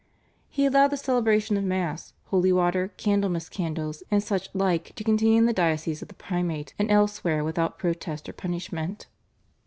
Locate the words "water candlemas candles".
2.51-4.01